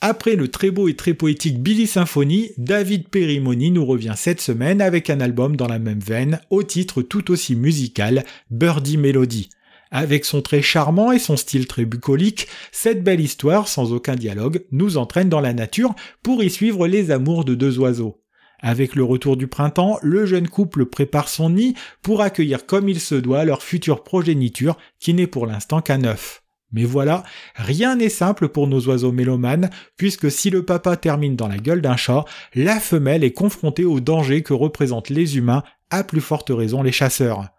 Après 0.00 0.34
le 0.34 0.49
très 0.49 0.72
beau 0.72 0.88
et 0.88 0.96
très 0.96 1.14
poétique 1.14 1.62
Billy 1.62 1.87
Symphony, 1.87 2.50
David 2.58 3.08
Perimoni 3.08 3.70
nous 3.70 3.87
revient 3.87 4.14
cette 4.16 4.40
semaine 4.40 4.81
avec 4.81 5.10
un 5.10 5.20
album 5.20 5.54
dans 5.54 5.69
la 5.69 5.78
même 5.78 6.00
veine, 6.00 6.40
au 6.50 6.64
titre 6.64 7.02
tout 7.02 7.31
aussi 7.31 7.54
musical, 7.54 8.25
Birdie 8.50 8.96
Melody. 8.96 9.49
Avec 9.94 10.25
son 10.25 10.41
trait 10.41 10.62
charmant 10.62 11.12
et 11.12 11.19
son 11.19 11.37
style 11.37 11.67
très 11.67 11.85
bucolique, 11.85 12.49
cette 12.73 13.05
belle 13.05 13.21
histoire, 13.21 13.69
sans 13.69 13.93
aucun 13.93 14.17
dialogue, 14.17 14.65
nous 14.73 14.97
entraîne 14.97 15.29
dans 15.29 15.43
la 15.43 15.53
nature 15.53 15.94
pour 16.23 16.43
y 16.43 16.49
suivre 16.49 16.87
les 16.89 17.11
amours 17.11 17.44
de 17.44 17.55
deux 17.55 17.79
oiseaux. 17.79 18.23
Avec 18.61 18.94
le 18.94 19.05
retour 19.05 19.37
du 19.37 19.49
printemps, 19.49 19.99
le 20.03 20.25
jeune 20.25 20.49
couple 20.49 20.87
prépare 20.87 21.29
son 21.29 21.50
nid 21.50 21.75
pour 22.00 22.23
accueillir 22.23 22.65
comme 22.65 22.89
il 22.89 23.00
se 23.00 23.15
doit 23.15 23.44
leur 23.44 23.62
future 23.62 24.03
progéniture 24.03 24.79
qui 24.99 25.12
n'est 25.12 25.27
pour 25.27 25.47
l'instant 25.47 25.83
qu'un 25.83 26.05
œuf. 26.05 26.43
Mais 26.73 26.85
voilà, 26.85 27.23
rien 27.55 27.97
n'est 27.97 28.09
simple 28.09 28.49
pour 28.49 28.69
nos 28.69 28.88
oiseaux 28.88 29.12
mélomanes, 29.12 29.69
puisque 29.99 30.31
si 30.31 30.49
le 30.49 30.65
papa 30.65 30.97
termine 30.97 31.37
dans 31.37 31.49
la 31.49 31.59
gueule 31.59 31.83
d'un 31.83 31.99
chat, 31.99 32.25
la 32.55 32.81
femelle 32.81 33.25
est 33.25 33.33
confrontée 33.33 33.85
au 33.85 34.00
danger 34.00 34.43
que 34.43 34.55
représentent 34.55 35.11
les 35.11 35.37
humains, 35.37 35.65
à 35.91 36.03
plus 36.03 36.23
forte 36.23 36.49
raison 36.49 36.83
les 36.83 36.93
chasseurs. 36.93 37.50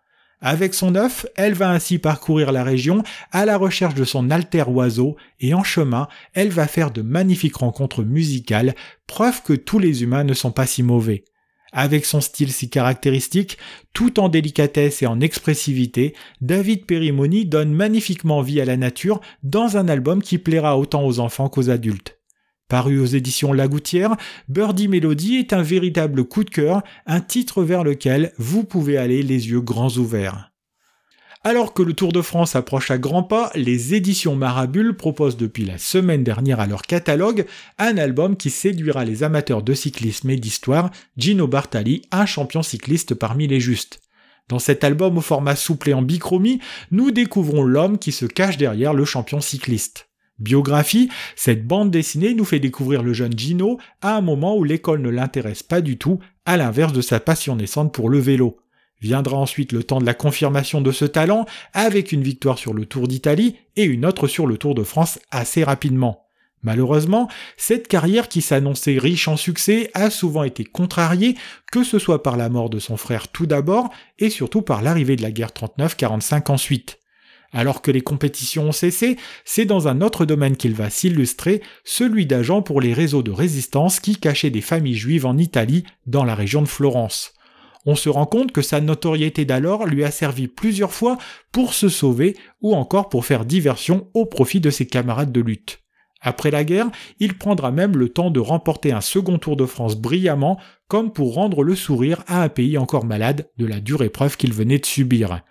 Avec 0.45 0.73
son 0.73 0.95
œuf, 0.95 1.25
elle 1.37 1.53
va 1.53 1.71
ainsi 1.71 1.99
parcourir 1.99 2.51
la 2.51 2.65
région 2.65 3.01
à 3.31 3.45
la 3.45 3.55
recherche 3.57 3.95
de 3.95 4.03
son 4.03 4.29
alter 4.29 4.65
oiseau 4.67 5.15
et 5.39 5.53
en 5.53 5.63
chemin, 5.63 6.09
elle 6.33 6.49
va 6.49 6.67
faire 6.67 6.91
de 6.91 7.01
magnifiques 7.01 7.55
rencontres 7.55 8.03
musicales, 8.03 8.75
preuve 9.07 9.41
que 9.41 9.53
tous 9.53 9.79
les 9.79 10.03
humains 10.03 10.25
ne 10.25 10.33
sont 10.33 10.51
pas 10.51 10.65
si 10.65 10.83
mauvais. 10.83 11.23
Avec 11.71 12.03
son 12.03 12.19
style 12.19 12.51
si 12.51 12.69
caractéristique, 12.69 13.57
tout 13.93 14.19
en 14.19 14.27
délicatesse 14.27 15.01
et 15.01 15.07
en 15.07 15.21
expressivité, 15.21 16.13
David 16.41 16.85
Perimoni 16.87 17.45
donne 17.45 17.71
magnifiquement 17.73 18.41
vie 18.41 18.59
à 18.59 18.65
la 18.65 18.75
nature 18.75 19.21
dans 19.43 19.77
un 19.77 19.87
album 19.87 20.21
qui 20.21 20.39
plaira 20.39 20.77
autant 20.77 21.05
aux 21.05 21.19
enfants 21.19 21.47
qu'aux 21.47 21.69
adultes. 21.69 22.19
Paru 22.67 22.99
aux 22.99 23.05
éditions 23.05 23.53
Lagoutière, 23.53 24.15
Birdie 24.47 24.87
Melody 24.87 25.37
est 25.37 25.53
un 25.53 25.61
véritable 25.61 26.23
coup 26.23 26.43
de 26.43 26.49
cœur, 26.49 26.81
un 27.05 27.19
titre 27.19 27.63
vers 27.63 27.83
lequel 27.83 28.33
vous 28.37 28.63
pouvez 28.63 28.97
aller 28.97 29.21
les 29.21 29.49
yeux 29.49 29.61
grands 29.61 29.95
ouverts. 29.97 30.53
Alors 31.45 31.73
que 31.73 31.83
le 31.83 31.93
Tour 31.93 32.13
de 32.13 32.21
France 32.21 32.55
approche 32.55 32.89
à 32.89 32.97
grands 32.97 33.23
pas, 33.23 33.51
les 33.53 33.93
éditions 33.93 34.33
Marabule 34.33 34.95
proposent 34.95 35.35
depuis 35.35 35.65
la 35.65 35.77
semaine 35.77 36.23
dernière 36.23 36.61
à 36.61 36.67
leur 36.67 36.83
catalogue 36.83 37.45
un 37.77 37.97
album 37.97 38.37
qui 38.37 38.49
séduira 38.49 39.03
les 39.03 39.23
amateurs 39.23 39.61
de 39.61 39.73
cyclisme 39.73 40.29
et 40.29 40.37
d'histoire, 40.37 40.89
Gino 41.17 41.45
Bartali, 41.45 42.03
un 42.11 42.25
champion 42.25 42.63
cycliste 42.63 43.13
parmi 43.13 43.47
les 43.47 43.59
justes. 43.59 43.99
Dans 44.47 44.59
cet 44.59 44.85
album 44.85 45.17
au 45.17 45.21
format 45.21 45.57
souple 45.57 45.89
et 45.89 45.93
en 45.93 46.01
bichromie, 46.01 46.61
nous 46.91 47.11
découvrons 47.11 47.63
l'homme 47.63 47.97
qui 47.97 48.13
se 48.13 48.25
cache 48.25 48.55
derrière 48.55 48.93
le 48.93 49.03
champion 49.03 49.41
cycliste. 49.41 50.12
Biographie, 50.39 51.09
cette 51.35 51.67
bande 51.67 51.91
dessinée 51.91 52.33
nous 52.33 52.45
fait 52.45 52.59
découvrir 52.59 53.03
le 53.03 53.13
jeune 53.13 53.37
Gino 53.37 53.77
à 54.01 54.15
un 54.15 54.21
moment 54.21 54.57
où 54.57 54.63
l'école 54.63 55.01
ne 55.01 55.09
l'intéresse 55.09 55.63
pas 55.63 55.81
du 55.81 55.97
tout, 55.97 56.19
à 56.45 56.57
l'inverse 56.57 56.93
de 56.93 57.01
sa 57.01 57.19
passion 57.19 57.55
naissante 57.55 57.93
pour 57.93 58.09
le 58.09 58.19
vélo. 58.19 58.57
Viendra 58.99 59.37
ensuite 59.37 59.73
le 59.73 59.83
temps 59.83 59.99
de 59.99 60.05
la 60.05 60.13
confirmation 60.13 60.81
de 60.81 60.91
ce 60.91 61.05
talent 61.05 61.45
avec 61.73 62.11
une 62.11 62.23
victoire 62.23 62.57
sur 62.57 62.73
le 62.73 62.85
Tour 62.85 63.07
d'Italie 63.07 63.57
et 63.75 63.83
une 63.83 64.05
autre 64.05 64.27
sur 64.27 64.47
le 64.47 64.57
Tour 64.57 64.75
de 64.75 64.83
France 64.83 65.19
assez 65.29 65.63
rapidement. 65.63 66.23
Malheureusement, 66.63 67.27
cette 67.57 67.89
carrière 67.89 68.29
qui 68.29 68.41
s'annonçait 68.41 68.97
riche 68.97 69.27
en 69.27 69.35
succès 69.35 69.91
a 69.93 70.09
souvent 70.09 70.43
été 70.43 70.63
contrariée, 70.63 71.35
que 71.71 71.83
ce 71.83 71.99
soit 71.99 72.23
par 72.23 72.37
la 72.37 72.47
mort 72.47 72.69
de 72.69 72.79
son 72.79 72.95
frère 72.95 73.27
tout 73.27 73.45
d'abord 73.45 73.89
et 74.17 74.29
surtout 74.29 74.61
par 74.61 74.81
l'arrivée 74.81 75.17
de 75.17 75.21
la 75.21 75.31
guerre 75.31 75.51
39-45 75.51 76.49
ensuite. 76.49 76.99
Alors 77.53 77.83
que 77.83 77.91
les 77.91 78.01
compétitions 78.01 78.69
ont 78.69 78.71
cessé, 78.71 79.17
c'est 79.45 79.65
dans 79.65 79.87
un 79.87 80.01
autre 80.01 80.25
domaine 80.25 80.57
qu'il 80.57 80.73
va 80.73 80.89
s'illustrer, 80.89 81.61
celui 81.85 82.25
d'agent 82.25 82.63
pour 82.63 82.81
les 82.81 82.93
réseaux 82.93 83.21
de 83.21 83.31
résistance 83.31 83.99
qui 83.99 84.15
cachaient 84.15 84.49
des 84.49 84.61
familles 84.61 84.95
juives 84.95 85.27
en 85.27 85.37
Italie, 85.37 85.83
dans 86.07 86.25
la 86.25 86.33
région 86.33 86.63
de 86.63 86.67
Florence. 86.67 87.33
On 87.85 87.95
se 87.95 88.09
rend 88.09 88.25
compte 88.25 88.51
que 88.51 88.61
sa 88.61 88.81
notoriété 88.81 89.45
d'alors 89.45 89.85
lui 89.85 90.03
a 90.03 90.09
servi 90.09 90.47
plusieurs 90.47 90.93
fois 90.93 91.17
pour 91.51 91.73
se 91.73 91.89
sauver 91.89 92.35
ou 92.61 92.75
encore 92.75 93.09
pour 93.09 93.25
faire 93.25 93.45
diversion 93.45 94.07
au 94.13 94.25
profit 94.25 94.59
de 94.59 94.69
ses 94.69 94.87
camarades 94.87 95.31
de 95.31 95.41
lutte. 95.41 95.79
Après 96.21 96.51
la 96.51 96.63
guerre, 96.63 96.89
il 97.19 97.37
prendra 97.37 97.71
même 97.71 97.97
le 97.97 98.07
temps 98.07 98.31
de 98.31 98.39
remporter 98.39 98.93
un 98.93 99.01
second 99.01 99.37
Tour 99.37 99.57
de 99.57 99.65
France 99.65 99.97
brillamment, 99.97 100.57
comme 100.87 101.11
pour 101.11 101.33
rendre 101.33 101.63
le 101.63 101.75
sourire 101.75 102.23
à 102.27 102.41
un 102.41 102.49
pays 102.49 102.77
encore 102.77 103.05
malade 103.05 103.49
de 103.57 103.65
la 103.65 103.81
dure 103.81 104.03
épreuve 104.03 104.37
qu'il 104.37 104.53
venait 104.53 104.79
de 104.79 104.85
subir. 104.85 105.41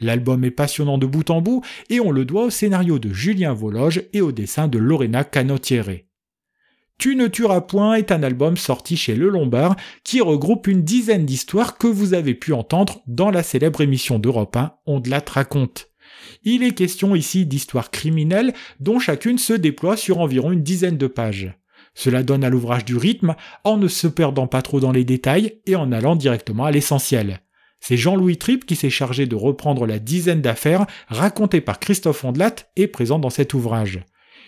L'album 0.00 0.44
est 0.44 0.50
passionnant 0.50 0.98
de 0.98 1.06
bout 1.06 1.30
en 1.30 1.40
bout 1.40 1.64
et 1.90 2.00
on 2.00 2.10
le 2.10 2.24
doit 2.24 2.44
au 2.44 2.50
scénario 2.50 2.98
de 2.98 3.12
Julien 3.12 3.52
Vologe 3.52 4.02
et 4.12 4.20
au 4.20 4.32
dessin 4.32 4.68
de 4.68 4.78
Lorena 4.78 5.24
Canottiere. 5.24 6.06
Tu 6.98 7.14
ne 7.14 7.28
tueras 7.28 7.60
point 7.60 7.94
est 7.94 8.10
un 8.10 8.24
album 8.24 8.56
sorti 8.56 8.96
chez 8.96 9.14
Le 9.14 9.28
Lombard 9.28 9.76
qui 10.02 10.20
regroupe 10.20 10.66
une 10.66 10.82
dizaine 10.82 11.26
d'histoires 11.26 11.78
que 11.78 11.86
vous 11.86 12.12
avez 12.12 12.34
pu 12.34 12.52
entendre 12.52 13.02
dans 13.06 13.30
la 13.30 13.44
célèbre 13.44 13.80
émission 13.80 14.18
d'Europe 14.18 14.56
1 14.56 14.72
On 14.86 14.98
de 14.98 15.08
la 15.08 15.22
raconte. 15.24 15.90
Il 16.42 16.64
est 16.64 16.74
question 16.74 17.14
ici 17.14 17.46
d'histoires 17.46 17.92
criminelles 17.92 18.52
dont 18.80 18.98
chacune 18.98 19.38
se 19.38 19.52
déploie 19.52 19.96
sur 19.96 20.18
environ 20.18 20.50
une 20.50 20.64
dizaine 20.64 20.98
de 20.98 21.06
pages. 21.06 21.56
Cela 21.94 22.22
donne 22.22 22.44
à 22.44 22.50
l'ouvrage 22.50 22.84
du 22.84 22.96
rythme 22.96 23.34
en 23.64 23.76
ne 23.76 23.88
se 23.88 24.08
perdant 24.08 24.46
pas 24.46 24.62
trop 24.62 24.80
dans 24.80 24.92
les 24.92 25.04
détails 25.04 25.60
et 25.66 25.76
en 25.76 25.92
allant 25.92 26.16
directement 26.16 26.64
à 26.64 26.70
l'essentiel. 26.70 27.40
C'est 27.80 27.96
Jean-Louis 27.96 28.36
Tripp 28.36 28.66
qui 28.66 28.76
s'est 28.76 28.90
chargé 28.90 29.26
de 29.26 29.36
reprendre 29.36 29.86
la 29.86 29.98
dizaine 29.98 30.42
d'affaires 30.42 30.86
racontées 31.08 31.60
par 31.60 31.78
Christophe 31.78 32.24
Ondelat 32.24 32.54
et 32.76 32.86
présentes 32.86 33.22
dans 33.22 33.30
cet 33.30 33.54
ouvrage. 33.54 34.00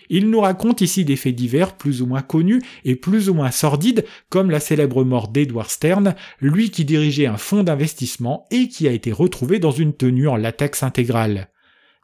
Il 0.09 0.29
nous 0.29 0.41
raconte 0.41 0.81
ici 0.81 1.05
des 1.05 1.15
faits 1.15 1.35
divers 1.35 1.77
plus 1.77 2.01
ou 2.01 2.05
moins 2.05 2.21
connus 2.21 2.61
et 2.83 2.95
plus 2.95 3.29
ou 3.29 3.33
moins 3.33 3.51
sordides, 3.51 4.05
comme 4.29 4.51
la 4.51 4.59
célèbre 4.59 5.05
mort 5.05 5.29
d'Edward 5.29 5.69
Stern, 5.69 6.15
lui 6.41 6.69
qui 6.69 6.83
dirigeait 6.83 7.27
un 7.27 7.37
fonds 7.37 7.63
d'investissement 7.63 8.45
et 8.51 8.67
qui 8.67 8.89
a 8.89 8.91
été 8.91 9.13
retrouvé 9.13 9.59
dans 9.59 9.71
une 9.71 9.93
tenue 9.93 10.27
en 10.27 10.35
latex 10.35 10.83
intégral. 10.83 11.47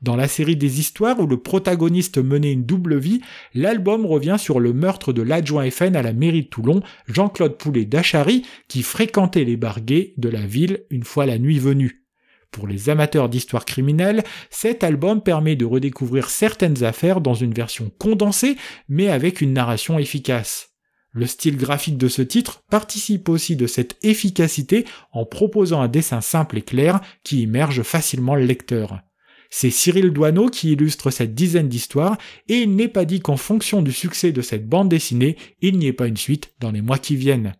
Dans 0.03 0.15
la 0.15 0.27
série 0.27 0.55
des 0.55 0.79
histoires 0.79 1.19
où 1.19 1.25
le 1.25 1.37
protagoniste 1.37 2.19
menait 2.19 2.53
une 2.53 2.65
double 2.65 2.97
vie, 2.97 3.21
l'album 3.55 4.05
revient 4.05 4.35
sur 4.37 4.59
le 4.59 4.71
meurtre 4.71 5.11
de 5.11 5.23
l'adjoint 5.23 5.69
FN 5.71 5.95
à 5.95 6.03
la 6.03 6.13
mairie 6.13 6.43
de 6.43 6.47
Toulon, 6.47 6.81
Jean-Claude 7.07 7.57
Poulet 7.57 7.85
d'Achary, 7.85 8.43
qui 8.67 8.83
fréquentait 8.83 9.43
les 9.43 9.57
barguets 9.57 10.13
de 10.17 10.29
la 10.29 10.45
ville 10.45 10.83
une 10.91 11.03
fois 11.03 11.25
la 11.25 11.39
nuit 11.39 11.57
venue. 11.57 12.03
Pour 12.51 12.67
les 12.67 12.89
amateurs 12.89 13.27
d'histoire 13.27 13.65
criminelle, 13.65 14.23
cet 14.51 14.83
album 14.83 15.21
permet 15.21 15.55
de 15.55 15.65
redécouvrir 15.65 16.29
certaines 16.29 16.83
affaires 16.83 17.19
dans 17.19 17.33
une 17.33 17.53
version 17.53 17.91
condensée, 17.97 18.55
mais 18.87 19.09
avec 19.09 19.41
une 19.41 19.53
narration 19.53 19.97
efficace. 19.97 20.69
Le 21.11 21.25
style 21.25 21.57
graphique 21.57 21.97
de 21.97 22.07
ce 22.07 22.21
titre 22.21 22.61
participe 22.69 23.29
aussi 23.29 23.55
de 23.55 23.65
cette 23.65 23.97
efficacité 24.03 24.85
en 25.11 25.25
proposant 25.25 25.81
un 25.81 25.87
dessin 25.87 26.21
simple 26.21 26.59
et 26.59 26.61
clair 26.61 27.01
qui 27.23 27.41
immerge 27.41 27.81
facilement 27.81 28.35
le 28.35 28.45
lecteur. 28.45 29.01
C'est 29.49 29.69
Cyril 29.69 30.11
Douaneau 30.11 30.49
qui 30.49 30.71
illustre 30.71 31.11
cette 31.11 31.35
dizaine 31.35 31.69
d'histoires, 31.69 32.17
et 32.49 32.59
il 32.59 32.75
n'est 32.75 32.87
pas 32.87 33.05
dit 33.05 33.19
qu'en 33.19 33.37
fonction 33.37 33.81
du 33.81 33.91
succès 33.91 34.31
de 34.31 34.41
cette 34.41 34.67
bande 34.67 34.89
dessinée, 34.89 35.37
il 35.61 35.77
n'y 35.77 35.87
ait 35.87 35.93
pas 35.93 36.07
une 36.07 36.17
suite 36.17 36.53
dans 36.59 36.71
les 36.71 36.81
mois 36.81 36.97
qui 36.97 37.15
viennent. 37.15 37.53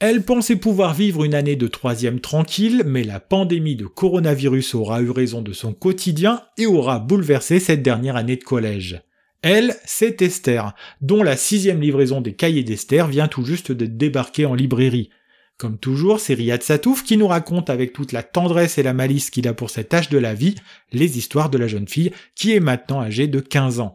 Elle 0.00 0.22
pensait 0.22 0.56
pouvoir 0.56 0.94
vivre 0.94 1.24
une 1.24 1.34
année 1.34 1.56
de 1.56 1.66
troisième 1.66 2.20
tranquille, 2.20 2.84
mais 2.86 3.02
la 3.02 3.18
pandémie 3.18 3.74
de 3.74 3.86
coronavirus 3.86 4.76
aura 4.76 5.02
eu 5.02 5.10
raison 5.10 5.42
de 5.42 5.52
son 5.52 5.72
quotidien 5.72 6.42
et 6.56 6.66
aura 6.66 7.00
bouleversé 7.00 7.58
cette 7.58 7.82
dernière 7.82 8.14
année 8.14 8.36
de 8.36 8.44
collège. 8.44 9.02
Elle, 9.42 9.74
c'est 9.84 10.22
Esther, 10.22 10.72
dont 11.00 11.24
la 11.24 11.36
sixième 11.36 11.80
livraison 11.80 12.20
des 12.20 12.34
cahiers 12.34 12.62
d'Esther 12.62 13.08
vient 13.08 13.26
tout 13.28 13.44
juste 13.44 13.72
de 13.72 13.86
débarquer 13.86 14.46
en 14.46 14.54
librairie. 14.54 15.10
Comme 15.58 15.76
toujours, 15.76 16.20
c'est 16.20 16.34
Riyad 16.34 16.62
Satouf 16.62 17.02
qui 17.02 17.16
nous 17.16 17.26
raconte 17.26 17.68
avec 17.68 17.92
toute 17.92 18.12
la 18.12 18.22
tendresse 18.22 18.78
et 18.78 18.84
la 18.84 18.92
malice 18.94 19.28
qu'il 19.28 19.48
a 19.48 19.54
pour 19.54 19.70
cet 19.70 19.92
âge 19.92 20.08
de 20.08 20.16
la 20.16 20.32
vie 20.32 20.54
les 20.92 21.18
histoires 21.18 21.50
de 21.50 21.58
la 21.58 21.66
jeune 21.66 21.88
fille 21.88 22.12
qui 22.36 22.52
est 22.52 22.60
maintenant 22.60 23.02
âgée 23.02 23.26
de 23.26 23.40
15 23.40 23.80
ans. 23.80 23.94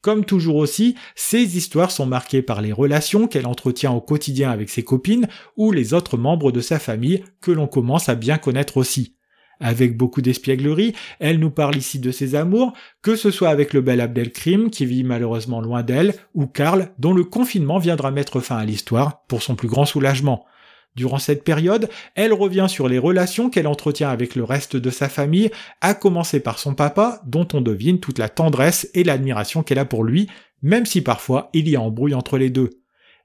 Comme 0.00 0.24
toujours 0.24 0.56
aussi, 0.56 0.94
ces 1.14 1.58
histoires 1.58 1.90
sont 1.90 2.06
marquées 2.06 2.40
par 2.40 2.62
les 2.62 2.72
relations 2.72 3.28
qu'elle 3.28 3.46
entretient 3.46 3.92
au 3.92 4.00
quotidien 4.00 4.50
avec 4.50 4.70
ses 4.70 4.82
copines 4.82 5.28
ou 5.58 5.72
les 5.72 5.92
autres 5.92 6.16
membres 6.16 6.52
de 6.52 6.62
sa 6.62 6.78
famille 6.78 7.22
que 7.42 7.50
l'on 7.50 7.66
commence 7.66 8.08
à 8.08 8.14
bien 8.14 8.38
connaître 8.38 8.78
aussi. 8.78 9.14
Avec 9.60 9.98
beaucoup 9.98 10.22
d'espièglerie, 10.22 10.94
elle 11.20 11.38
nous 11.38 11.50
parle 11.50 11.76
ici 11.76 11.98
de 11.98 12.12
ses 12.12 12.34
amours, 12.34 12.72
que 13.02 13.14
ce 13.14 13.30
soit 13.30 13.50
avec 13.50 13.74
le 13.74 13.82
bel 13.82 14.00
Abdelkrim 14.00 14.70
qui 14.70 14.86
vit 14.86 15.04
malheureusement 15.04 15.60
loin 15.60 15.82
d'elle, 15.82 16.14
ou 16.32 16.46
Karl 16.46 16.92
dont 16.98 17.12
le 17.12 17.24
confinement 17.24 17.78
viendra 17.78 18.10
mettre 18.10 18.40
fin 18.40 18.56
à 18.56 18.64
l'histoire 18.64 19.24
pour 19.26 19.42
son 19.42 19.54
plus 19.54 19.68
grand 19.68 19.84
soulagement. 19.84 20.46
Durant 20.96 21.18
cette 21.18 21.42
période, 21.42 21.88
elle 22.14 22.32
revient 22.32 22.66
sur 22.68 22.88
les 22.88 22.98
relations 22.98 23.50
qu'elle 23.50 23.66
entretient 23.66 24.10
avec 24.10 24.36
le 24.36 24.44
reste 24.44 24.76
de 24.76 24.90
sa 24.90 25.08
famille, 25.08 25.50
à 25.80 25.94
commencer 25.94 26.38
par 26.38 26.60
son 26.60 26.74
papa, 26.74 27.20
dont 27.26 27.48
on 27.52 27.60
devine 27.60 27.98
toute 27.98 28.18
la 28.18 28.28
tendresse 28.28 28.88
et 28.94 29.02
l'admiration 29.02 29.64
qu'elle 29.64 29.80
a 29.80 29.84
pour 29.84 30.04
lui, 30.04 30.28
même 30.62 30.86
si 30.86 31.00
parfois 31.00 31.50
il 31.52 31.68
y 31.68 31.74
a 31.74 31.80
embrouille 31.80 32.14
entre 32.14 32.38
les 32.38 32.50
deux. 32.50 32.70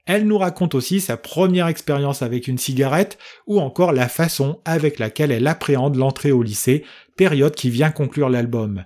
Elle 0.06 0.26
nous 0.26 0.38
raconte 0.38 0.74
aussi 0.74 1.00
sa 1.00 1.16
première 1.16 1.68
expérience 1.68 2.22
avec 2.22 2.48
une 2.48 2.58
cigarette, 2.58 3.18
ou 3.46 3.60
encore 3.60 3.92
la 3.92 4.08
façon 4.08 4.60
avec 4.64 4.98
laquelle 4.98 5.30
elle 5.30 5.46
appréhende 5.46 5.94
l'entrée 5.94 6.32
au 6.32 6.42
lycée, 6.42 6.84
période 7.16 7.54
qui 7.54 7.70
vient 7.70 7.92
conclure 7.92 8.30
l'album. 8.30 8.82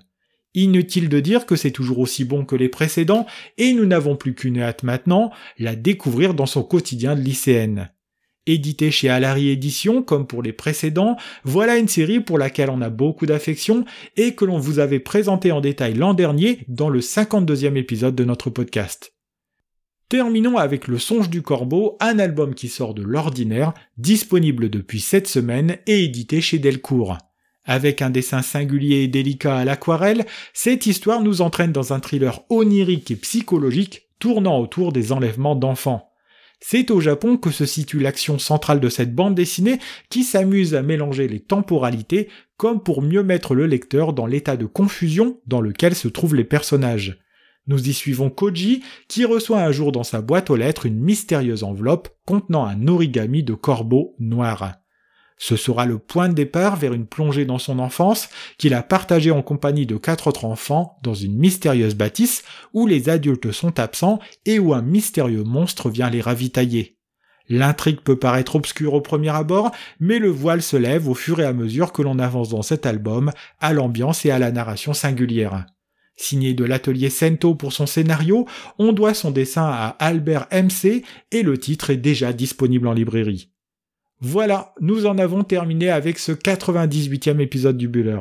Inutile 0.52 1.08
de 1.08 1.20
dire 1.20 1.46
que 1.46 1.56
c'est 1.56 1.70
toujours 1.70 2.00
aussi 2.00 2.24
bon 2.24 2.44
que 2.44 2.56
les 2.56 2.68
précédents, 2.68 3.26
et 3.56 3.72
nous 3.72 3.86
n'avons 3.86 4.16
plus 4.16 4.34
qu'une 4.34 4.60
hâte 4.60 4.82
maintenant, 4.82 5.30
la 5.58 5.74
découvrir 5.74 6.34
dans 6.34 6.46
son 6.46 6.62
quotidien 6.62 7.16
de 7.16 7.22
lycéenne. 7.22 7.90
Édité 8.46 8.90
chez 8.90 9.08
Alary 9.08 9.48
Éditions, 9.48 10.02
comme 10.02 10.26
pour 10.26 10.42
les 10.42 10.52
précédents, 10.52 11.16
voilà 11.44 11.78
une 11.78 11.88
série 11.88 12.20
pour 12.20 12.36
laquelle 12.36 12.68
on 12.68 12.82
a 12.82 12.90
beaucoup 12.90 13.24
d'affection 13.24 13.86
et 14.16 14.34
que 14.34 14.44
l'on 14.44 14.58
vous 14.58 14.80
avait 14.80 15.00
présenté 15.00 15.50
en 15.50 15.62
détail 15.62 15.94
l'an 15.94 16.12
dernier 16.12 16.60
dans 16.68 16.90
le 16.90 17.00
52e 17.00 17.76
épisode 17.76 18.14
de 18.14 18.24
notre 18.24 18.50
podcast. 18.50 19.14
Terminons 20.10 20.58
avec 20.58 20.86
Le 20.86 20.98
Songe 20.98 21.30
du 21.30 21.40
Corbeau, 21.40 21.96
un 22.00 22.18
album 22.18 22.54
qui 22.54 22.68
sort 22.68 22.92
de 22.92 23.02
l'ordinaire, 23.02 23.72
disponible 23.96 24.68
depuis 24.68 25.00
cette 25.00 25.26
semaine 25.26 25.78
et 25.86 26.04
édité 26.04 26.42
chez 26.42 26.58
Delcourt. 26.58 27.16
Avec 27.64 28.02
un 28.02 28.10
dessin 28.10 28.42
singulier 28.42 29.04
et 29.04 29.08
délicat 29.08 29.56
à 29.56 29.64
l'aquarelle, 29.64 30.26
cette 30.52 30.84
histoire 30.84 31.22
nous 31.22 31.40
entraîne 31.40 31.72
dans 31.72 31.94
un 31.94 32.00
thriller 32.00 32.42
onirique 32.50 33.10
et 33.10 33.16
psychologique 33.16 34.10
tournant 34.18 34.60
autour 34.60 34.92
des 34.92 35.12
enlèvements 35.12 35.56
d'enfants. 35.56 36.13
C'est 36.66 36.90
au 36.90 36.98
Japon 36.98 37.36
que 37.36 37.50
se 37.50 37.66
situe 37.66 37.98
l'action 37.98 38.38
centrale 38.38 38.80
de 38.80 38.88
cette 38.88 39.14
bande 39.14 39.34
dessinée 39.34 39.78
qui 40.08 40.24
s'amuse 40.24 40.74
à 40.74 40.80
mélanger 40.80 41.28
les 41.28 41.40
temporalités 41.40 42.30
comme 42.56 42.82
pour 42.82 43.02
mieux 43.02 43.22
mettre 43.22 43.54
le 43.54 43.66
lecteur 43.66 44.14
dans 44.14 44.24
l'état 44.24 44.56
de 44.56 44.64
confusion 44.64 45.38
dans 45.46 45.60
lequel 45.60 45.94
se 45.94 46.08
trouvent 46.08 46.34
les 46.34 46.42
personnages. 46.42 47.20
Nous 47.66 47.90
y 47.90 47.92
suivons 47.92 48.30
Koji 48.30 48.82
qui 49.08 49.26
reçoit 49.26 49.60
un 49.60 49.72
jour 49.72 49.92
dans 49.92 50.04
sa 50.04 50.22
boîte 50.22 50.48
aux 50.48 50.56
lettres 50.56 50.86
une 50.86 50.98
mystérieuse 50.98 51.64
enveloppe 51.64 52.08
contenant 52.24 52.64
un 52.64 52.88
origami 52.88 53.42
de 53.42 53.52
corbeau 53.52 54.14
noir. 54.18 54.83
Ce 55.36 55.56
sera 55.56 55.84
le 55.84 55.98
point 55.98 56.28
de 56.28 56.34
départ 56.34 56.76
vers 56.76 56.92
une 56.92 57.06
plongée 57.06 57.44
dans 57.44 57.58
son 57.58 57.78
enfance 57.78 58.28
qu'il 58.56 58.72
a 58.72 58.82
partagée 58.82 59.30
en 59.30 59.42
compagnie 59.42 59.86
de 59.86 59.96
quatre 59.96 60.28
autres 60.28 60.44
enfants 60.44 60.96
dans 61.02 61.14
une 61.14 61.36
mystérieuse 61.36 61.96
bâtisse 61.96 62.44
où 62.72 62.86
les 62.86 63.08
adultes 63.08 63.50
sont 63.50 63.78
absents 63.80 64.20
et 64.46 64.58
où 64.58 64.74
un 64.74 64.82
mystérieux 64.82 65.44
monstre 65.44 65.90
vient 65.90 66.10
les 66.10 66.20
ravitailler. 66.20 66.98
L'intrigue 67.48 68.00
peut 68.00 68.18
paraître 68.18 68.56
obscure 68.56 68.94
au 68.94 69.02
premier 69.02 69.28
abord, 69.28 69.70
mais 70.00 70.18
le 70.18 70.30
voile 70.30 70.62
se 70.62 70.76
lève 70.76 71.08
au 71.08 71.14
fur 71.14 71.40
et 71.40 71.44
à 71.44 71.52
mesure 71.52 71.92
que 71.92 72.00
l'on 72.00 72.18
avance 72.18 72.48
dans 72.48 72.62
cet 72.62 72.86
album, 72.86 73.32
à 73.60 73.74
l'ambiance 73.74 74.24
et 74.24 74.30
à 74.30 74.38
la 74.38 74.50
narration 74.50 74.94
singulière. 74.94 75.66
Signé 76.16 76.54
de 76.54 76.64
l'atelier 76.64 77.10
Sento 77.10 77.54
pour 77.54 77.72
son 77.72 77.86
scénario, 77.86 78.46
on 78.78 78.92
doit 78.92 79.14
son 79.14 79.30
dessin 79.30 79.64
à 79.64 79.88
Albert 79.98 80.46
MC 80.52 81.04
et 81.32 81.42
le 81.42 81.58
titre 81.58 81.90
est 81.90 81.96
déjà 81.96 82.32
disponible 82.32 82.86
en 82.86 82.92
librairie. 82.92 83.50
Voilà, 84.26 84.72
nous 84.80 85.04
en 85.04 85.18
avons 85.18 85.44
terminé 85.44 85.90
avec 85.90 86.18
ce 86.18 86.32
98e 86.32 87.40
épisode 87.40 87.76
du 87.76 87.88
Buller. 87.88 88.20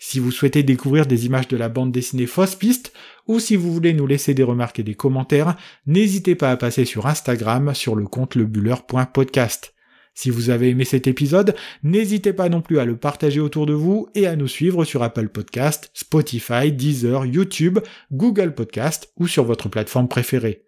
Si 0.00 0.18
vous 0.18 0.32
souhaitez 0.32 0.64
découvrir 0.64 1.06
des 1.06 1.26
images 1.26 1.46
de 1.46 1.56
la 1.56 1.68
bande 1.68 1.92
dessinée 1.92 2.26
Fausse 2.26 2.56
Piste, 2.56 2.92
ou 3.28 3.38
si 3.38 3.54
vous 3.54 3.72
voulez 3.72 3.92
nous 3.92 4.08
laisser 4.08 4.34
des 4.34 4.42
remarques 4.42 4.80
et 4.80 4.82
des 4.82 4.96
commentaires, 4.96 5.56
n'hésitez 5.86 6.34
pas 6.34 6.50
à 6.50 6.56
passer 6.56 6.84
sur 6.84 7.06
Instagram 7.06 7.72
sur 7.72 7.94
le 7.94 8.04
compte 8.06 8.34
lebuller.podcast. 8.34 9.74
Si 10.12 10.28
vous 10.28 10.50
avez 10.50 10.70
aimé 10.70 10.84
cet 10.84 11.06
épisode, 11.06 11.54
n'hésitez 11.84 12.32
pas 12.32 12.48
non 12.48 12.60
plus 12.60 12.80
à 12.80 12.84
le 12.84 12.96
partager 12.96 13.38
autour 13.38 13.66
de 13.66 13.74
vous 13.74 14.08
et 14.16 14.26
à 14.26 14.34
nous 14.34 14.48
suivre 14.48 14.84
sur 14.84 15.04
Apple 15.04 15.28
Podcast, 15.28 15.88
Spotify, 15.94 16.72
Deezer, 16.72 17.26
YouTube, 17.26 17.78
Google 18.10 18.56
Podcast 18.56 19.12
ou 19.18 19.28
sur 19.28 19.44
votre 19.44 19.68
plateforme 19.68 20.08
préférée. 20.08 20.63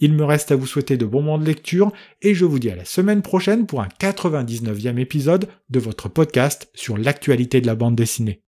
Il 0.00 0.12
me 0.14 0.24
reste 0.24 0.52
à 0.52 0.56
vous 0.56 0.66
souhaiter 0.66 0.96
de 0.96 1.06
bons 1.06 1.22
moments 1.22 1.38
de 1.38 1.44
lecture 1.44 1.92
et 2.22 2.34
je 2.34 2.44
vous 2.44 2.58
dis 2.58 2.70
à 2.70 2.76
la 2.76 2.84
semaine 2.84 3.22
prochaine 3.22 3.66
pour 3.66 3.80
un 3.82 3.88
99e 4.00 4.98
épisode 4.98 5.48
de 5.70 5.80
votre 5.80 6.08
podcast 6.08 6.70
sur 6.74 6.96
l'actualité 6.96 7.60
de 7.60 7.66
la 7.66 7.74
bande 7.74 7.96
dessinée. 7.96 8.42